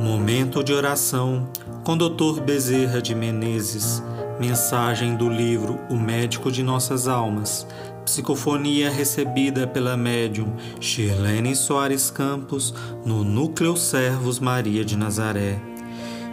[0.00, 1.50] Momento de oração
[1.84, 2.40] com Dr.
[2.40, 4.00] Bezerra de Menezes.
[4.38, 7.66] Mensagem do livro O Médico de Nossas Almas.
[8.04, 12.72] Psicofonia recebida pela médium Shirlene Soares Campos
[13.04, 15.58] no Núcleo Servos Maria de Nazaré.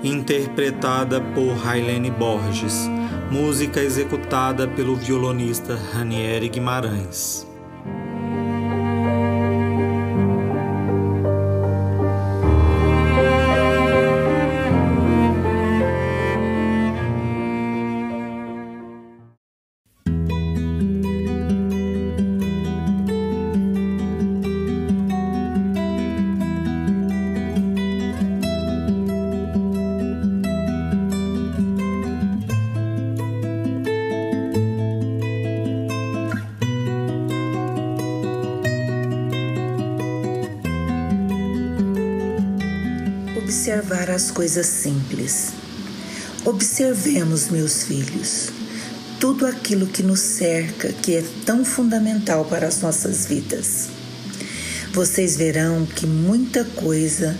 [0.04, 2.88] Interpretada por Railene Borges.
[3.32, 7.55] Música executada pelo violonista Ranieri Guimarães.
[43.46, 45.50] Observar as coisas simples.
[46.44, 48.50] Observemos, meus filhos,
[49.20, 53.88] tudo aquilo que nos cerca, que é tão fundamental para as nossas vidas.
[54.92, 57.38] Vocês verão que muita coisa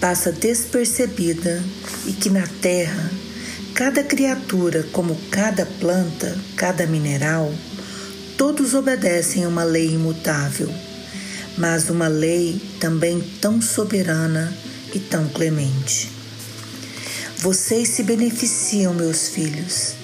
[0.00, 1.60] passa despercebida
[2.06, 3.10] e que na Terra,
[3.74, 7.52] cada criatura, como cada planta, cada mineral,
[8.36, 10.72] todos obedecem a uma lei imutável,
[11.56, 14.56] mas uma lei também tão soberana
[14.94, 16.10] e tão clemente.
[17.38, 19.94] Vocês se beneficiam, meus filhos.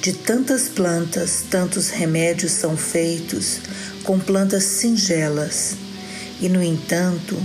[0.00, 3.60] De tantas plantas, tantos remédios são feitos
[4.02, 5.76] com plantas singelas.
[6.40, 7.40] E, no entanto,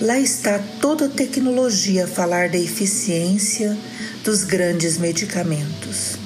[0.00, 3.76] lá está toda a tecnologia a falar da eficiência
[4.24, 6.16] dos grandes medicamentos.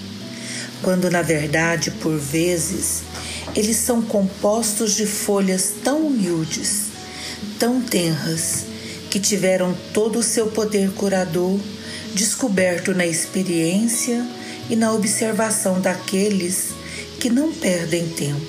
[0.83, 3.03] Quando, na verdade, por vezes,
[3.57, 6.89] eles são compostos de folhas tão humildes,
[7.59, 8.67] tão tenras,
[9.15, 11.61] que tiveram todo o seu poder curador
[12.15, 14.27] descoberto na experiência
[14.69, 16.71] e na observação daqueles
[17.21, 18.45] que não perdem tempo.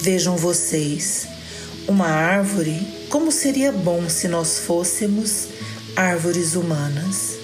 [0.00, 1.28] Vejam vocês,
[1.86, 2.76] uma árvore,
[3.08, 5.46] como seria bom se nós fôssemos
[5.94, 7.36] árvores humanas.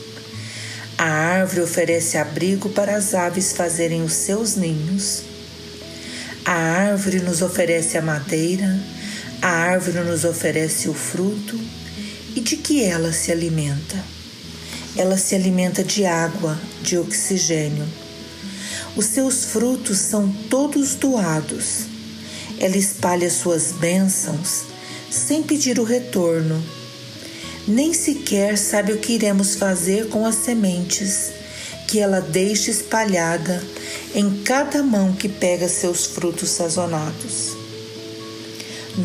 [0.98, 5.22] A árvore oferece abrigo para as aves fazerem os seus ninhos.
[6.44, 8.76] A árvore nos oferece a madeira,
[9.40, 11.60] a árvore nos oferece o fruto
[12.34, 14.04] e de que ela se alimenta?
[14.96, 17.86] Ela se alimenta de água, de oxigênio.
[18.96, 21.86] Os seus frutos são todos doados.
[22.58, 24.64] Ela espalha suas bênçãos
[25.10, 26.62] sem pedir o retorno.
[27.68, 31.30] Nem sequer sabe o que iremos fazer com as sementes
[31.86, 33.62] que ela deixa espalhada
[34.14, 37.50] em cada mão que pega seus frutos sazonados.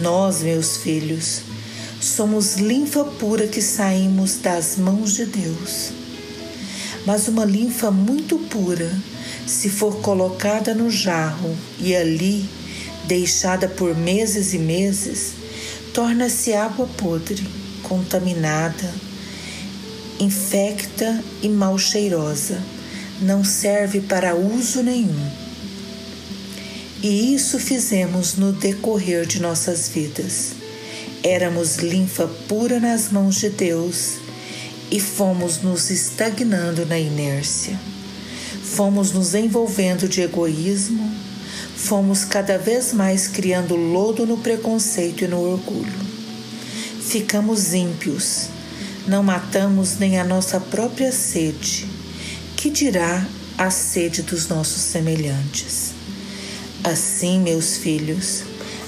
[0.02, 1.42] Nós, meus filhos,
[2.00, 5.92] somos linfa pura que saímos das mãos de Deus.
[7.06, 8.92] Mas uma linfa muito pura,
[9.46, 12.48] se for colocada no jarro e ali
[13.06, 15.32] deixada por meses e meses,
[15.94, 17.48] torna-se água podre,
[17.84, 18.94] contaminada,
[20.20, 22.62] infecta e mal cheirosa,
[23.22, 25.32] não serve para uso nenhum.
[27.02, 30.67] E isso fizemos no decorrer de nossas vidas.
[31.24, 34.18] Éramos linfa pura nas mãos de Deus
[34.92, 37.80] e fomos nos estagnando na inércia.
[38.64, 41.12] Fomos nos envolvendo de egoísmo,
[41.76, 46.08] fomos cada vez mais criando lodo no preconceito e no orgulho.
[47.02, 48.50] Ficamos ímpios,
[49.08, 51.88] não matamos nem a nossa própria sede,
[52.56, 53.26] que dirá
[53.58, 55.92] a sede dos nossos semelhantes.
[56.84, 58.44] Assim, meus filhos,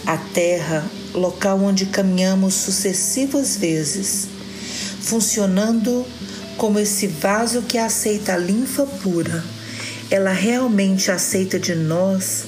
[0.05, 4.27] a terra local onde caminhamos sucessivas vezes,
[5.01, 6.05] funcionando
[6.57, 9.43] como esse vaso que aceita a linfa pura.
[10.11, 12.45] Ela realmente aceita de nós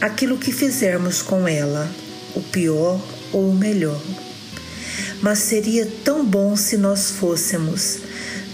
[0.00, 1.88] aquilo que fizermos com ela,
[2.34, 3.00] o pior
[3.32, 4.00] ou o melhor.
[5.20, 7.98] Mas seria tão bom se nós fôssemos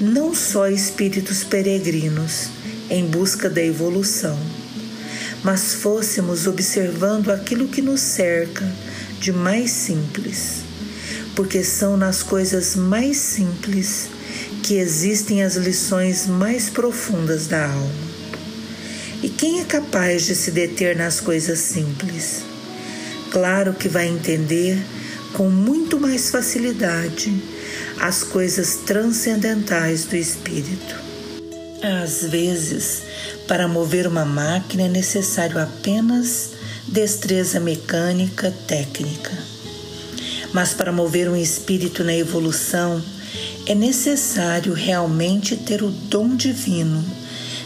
[0.00, 2.48] não só espíritos peregrinos
[2.90, 4.38] em busca da evolução,
[5.42, 8.64] mas fôssemos observando aquilo que nos cerca
[9.20, 10.62] de mais simples,
[11.34, 14.08] porque são nas coisas mais simples
[14.62, 18.08] que existem as lições mais profundas da alma.
[19.22, 22.42] E quem é capaz de se deter nas coisas simples?
[23.30, 24.78] Claro que vai entender
[25.32, 27.32] com muito mais facilidade
[28.00, 30.96] as coisas transcendentais do espírito.
[31.82, 33.02] Às vezes,
[33.46, 36.50] para mover uma máquina é necessário apenas
[36.88, 39.32] destreza mecânica técnica.
[40.52, 43.02] Mas para mover um espírito na evolução,
[43.66, 47.04] é necessário realmente ter o dom divino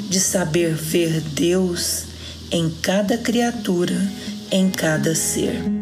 [0.08, 2.04] de saber ver Deus
[2.50, 3.96] em cada criatura,
[4.50, 5.81] em cada ser.